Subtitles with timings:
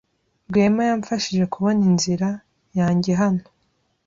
[0.49, 2.27] Rwema yamfashije kubona inzira
[2.79, 3.43] yanjye hano.